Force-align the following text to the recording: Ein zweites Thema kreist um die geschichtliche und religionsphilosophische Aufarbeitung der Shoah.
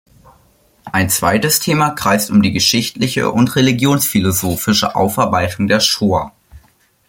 Ein 0.91 1.11
zweites 1.11 1.59
Thema 1.59 1.91
kreist 1.91 2.31
um 2.31 2.41
die 2.41 2.51
geschichtliche 2.51 3.29
und 3.31 3.55
religionsphilosophische 3.55 4.95
Aufarbeitung 4.95 5.67
der 5.67 5.79
Shoah. 5.79 6.31